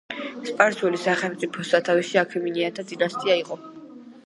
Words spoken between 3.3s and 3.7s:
იყო.